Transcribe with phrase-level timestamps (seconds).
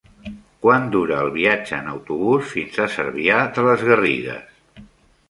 [0.65, 4.83] Quant dura el viatge en autobús fins a Cervià de les Garrigues?